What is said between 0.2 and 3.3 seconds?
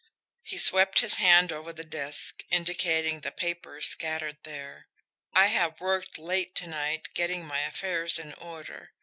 He swept his hand over the desk, indicating the